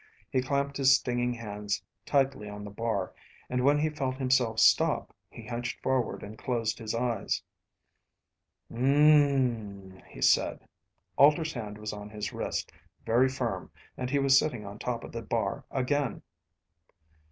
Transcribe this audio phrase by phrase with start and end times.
[0.31, 3.13] He clamped his stinging hands tightly on the bar,
[3.51, 7.43] and when he felt himself stop, he hunched forward and closed his eyes.
[8.73, 10.65] "Mmmmmmmmmm," he said.
[11.17, 12.71] Alter's hand was on his wrist,
[13.05, 16.23] very firm, and he was sitting on top of the bar again.